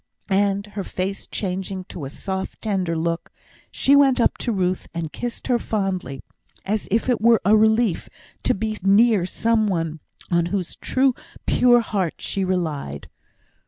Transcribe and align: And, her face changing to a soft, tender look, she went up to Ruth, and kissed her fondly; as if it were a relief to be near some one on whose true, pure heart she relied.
And, 0.31 0.65
her 0.73 0.83
face 0.83 1.27
changing 1.27 1.83
to 1.89 2.05
a 2.05 2.09
soft, 2.09 2.63
tender 2.63 2.97
look, 2.97 3.31
she 3.69 3.95
went 3.95 4.19
up 4.19 4.35
to 4.39 4.51
Ruth, 4.51 4.87
and 4.95 5.13
kissed 5.13 5.45
her 5.45 5.59
fondly; 5.59 6.23
as 6.65 6.87
if 6.89 7.07
it 7.07 7.21
were 7.21 7.39
a 7.45 7.55
relief 7.55 8.09
to 8.45 8.55
be 8.55 8.75
near 8.81 9.27
some 9.27 9.67
one 9.67 9.99
on 10.31 10.47
whose 10.47 10.75
true, 10.75 11.13
pure 11.45 11.81
heart 11.81 12.15
she 12.17 12.43
relied. 12.43 13.09